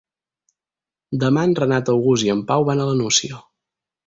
Demà 1.23 1.43
en 1.49 1.53
Renat 1.59 1.93
August 1.93 2.27
i 2.29 2.33
en 2.37 2.43
Pau 2.49 2.67
van 2.71 2.83
a 2.83 2.89
la 2.93 2.97
Nucia. 3.05 3.45